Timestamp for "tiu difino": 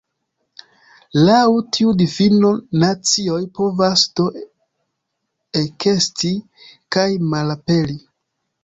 1.77-2.51